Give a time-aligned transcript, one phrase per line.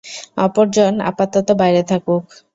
[0.37, 2.23] অপরজন আপাতত বাইরে থাকুক।